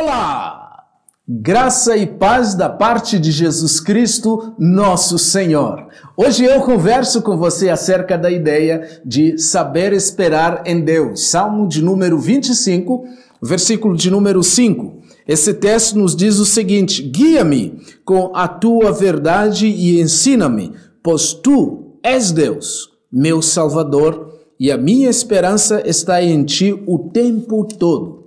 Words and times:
Olá! 0.00 0.86
Graça 1.28 1.98
e 1.98 2.06
paz 2.06 2.54
da 2.54 2.70
parte 2.70 3.18
de 3.18 3.30
Jesus 3.30 3.78
Cristo, 3.78 4.54
nosso 4.58 5.18
Senhor. 5.18 5.86
Hoje 6.16 6.46
eu 6.46 6.62
converso 6.62 7.20
com 7.20 7.36
você 7.36 7.68
acerca 7.68 8.16
da 8.16 8.30
ideia 8.30 9.02
de 9.04 9.36
saber 9.36 9.92
esperar 9.92 10.62
em 10.64 10.80
Deus. 10.80 11.28
Salmo 11.28 11.68
de 11.68 11.82
número 11.82 12.18
25, 12.18 13.04
versículo 13.42 13.94
de 13.94 14.10
número 14.10 14.42
5. 14.42 15.02
Esse 15.28 15.52
texto 15.52 15.98
nos 15.98 16.16
diz 16.16 16.38
o 16.38 16.46
seguinte: 16.46 17.02
Guia-me 17.02 17.78
com 18.02 18.32
a 18.34 18.48
tua 18.48 18.92
verdade 18.92 19.66
e 19.66 20.00
ensina-me, 20.00 20.72
pois 21.02 21.34
tu 21.34 21.98
és 22.02 22.32
Deus, 22.32 22.88
meu 23.12 23.42
Salvador, 23.42 24.38
e 24.58 24.72
a 24.72 24.78
minha 24.78 25.10
esperança 25.10 25.82
está 25.84 26.22
em 26.22 26.42
ti 26.44 26.82
o 26.86 27.10
tempo 27.10 27.66
todo. 27.78 28.21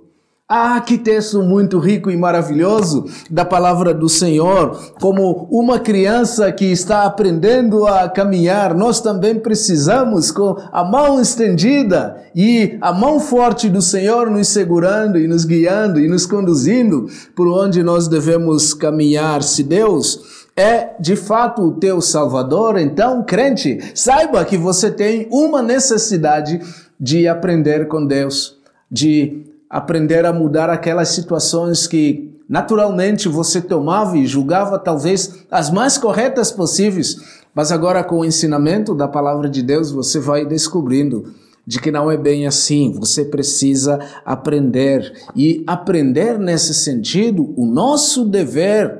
Ah, 0.48 0.80
que 0.80 0.96
texto 0.96 1.42
muito 1.42 1.80
rico 1.80 2.08
e 2.08 2.16
maravilhoso 2.16 3.06
da 3.28 3.44
palavra 3.44 3.92
do 3.92 4.08
Senhor. 4.08 4.78
Como 5.00 5.48
uma 5.50 5.80
criança 5.80 6.52
que 6.52 6.66
está 6.66 7.02
aprendendo 7.02 7.84
a 7.84 8.08
caminhar, 8.08 8.72
nós 8.72 9.00
também 9.00 9.40
precisamos, 9.40 10.30
com 10.30 10.56
a 10.70 10.84
mão 10.84 11.20
estendida 11.20 12.22
e 12.32 12.78
a 12.80 12.92
mão 12.92 13.18
forte 13.18 13.68
do 13.68 13.82
Senhor 13.82 14.30
nos 14.30 14.46
segurando 14.46 15.18
e 15.18 15.26
nos 15.26 15.44
guiando 15.44 15.98
e 15.98 16.06
nos 16.06 16.26
conduzindo 16.26 17.08
por 17.34 17.48
onde 17.48 17.82
nós 17.82 18.06
devemos 18.06 18.72
caminhar. 18.72 19.42
Se 19.42 19.64
Deus 19.64 20.46
é 20.56 20.90
de 21.00 21.16
fato 21.16 21.60
o 21.62 21.72
teu 21.72 22.00
Salvador, 22.00 22.78
então, 22.78 23.24
crente, 23.24 23.80
saiba 23.96 24.44
que 24.44 24.56
você 24.56 24.92
tem 24.92 25.26
uma 25.28 25.60
necessidade 25.60 26.60
de 27.00 27.26
aprender 27.26 27.88
com 27.88 28.06
Deus, 28.06 28.56
de 28.88 29.55
aprender 29.76 30.24
a 30.24 30.32
mudar 30.32 30.70
aquelas 30.70 31.10
situações 31.10 31.86
que 31.86 32.34
naturalmente 32.48 33.28
você 33.28 33.60
tomava 33.60 34.16
e 34.16 34.26
julgava 34.26 34.78
talvez 34.78 35.44
as 35.50 35.70
mais 35.70 35.98
corretas 35.98 36.50
possíveis, 36.50 37.44
mas 37.54 37.70
agora 37.70 38.02
com 38.02 38.20
o 38.20 38.24
ensinamento 38.24 38.94
da 38.94 39.06
palavra 39.06 39.50
de 39.50 39.62
Deus 39.62 39.90
você 39.90 40.18
vai 40.18 40.46
descobrindo 40.46 41.34
de 41.66 41.78
que 41.78 41.90
não 41.90 42.10
é 42.10 42.16
bem 42.16 42.46
assim. 42.46 42.94
Você 42.98 43.22
precisa 43.22 43.98
aprender 44.24 45.12
e 45.34 45.62
aprender 45.66 46.38
nesse 46.38 46.72
sentido, 46.72 47.52
o 47.54 47.66
nosso 47.66 48.24
dever 48.24 48.98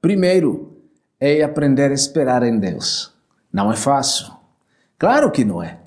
primeiro 0.00 0.76
é 1.18 1.42
aprender 1.42 1.90
a 1.90 1.94
esperar 1.94 2.44
em 2.44 2.60
Deus. 2.60 3.12
Não 3.52 3.72
é 3.72 3.76
fácil. 3.76 4.26
Claro 4.96 5.32
que 5.32 5.44
não 5.44 5.60
é. 5.60 5.80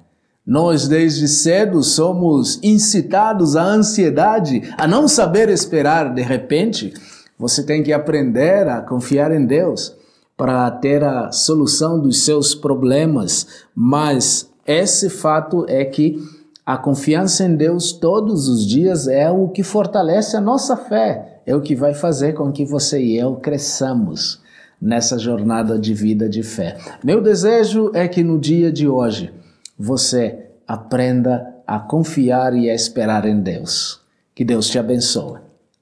Nós, 0.45 0.87
desde 0.87 1.27
cedo, 1.27 1.81
somos 1.81 2.59
incitados 2.61 3.55
à 3.55 3.63
ansiedade, 3.63 4.61
a 4.77 4.87
não 4.87 5.07
saber 5.07 5.49
esperar 5.49 6.13
de 6.13 6.21
repente. 6.21 6.93
Você 7.39 7.63
tem 7.63 7.81
que 7.81 7.91
aprender 7.91 8.67
a 8.67 8.81
confiar 8.81 9.31
em 9.31 9.43
Deus 9.43 9.95
para 10.37 10.69
ter 10.69 11.03
a 11.03 11.31
solução 11.31 11.99
dos 11.99 12.23
seus 12.23 12.53
problemas, 12.53 13.65
mas 13.73 14.49
esse 14.67 15.09
fato 15.09 15.65
é 15.67 15.83
que 15.83 16.21
a 16.65 16.77
confiança 16.77 17.43
em 17.43 17.55
Deus 17.55 17.91
todos 17.91 18.47
os 18.47 18.65
dias 18.67 19.07
é 19.07 19.31
o 19.31 19.47
que 19.49 19.63
fortalece 19.63 20.35
a 20.35 20.41
nossa 20.41 20.75
fé, 20.75 21.41
é 21.45 21.55
o 21.55 21.61
que 21.61 21.75
vai 21.75 21.93
fazer 21.93 22.33
com 22.33 22.51
que 22.51 22.65
você 22.65 23.01
e 23.01 23.17
eu 23.17 23.35
cresçamos 23.35 24.41
nessa 24.81 25.17
jornada 25.17 25.79
de 25.79 25.93
vida 25.93 26.27
de 26.27 26.43
fé. 26.43 26.77
Meu 27.03 27.21
desejo 27.21 27.91
é 27.93 28.07
que 28.07 28.23
no 28.23 28.37
dia 28.37 28.71
de 28.71 28.87
hoje, 28.87 29.31
você 29.77 30.51
aprenda 30.67 31.55
a 31.67 31.79
confiar 31.79 32.55
e 32.55 32.69
a 32.69 32.73
esperar 32.73 33.25
em 33.25 33.39
Deus. 33.39 34.01
Que 34.33 34.43
Deus 34.43 34.67
te 34.67 34.77
abençoe. 34.77 35.39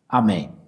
Amém. 0.07 0.62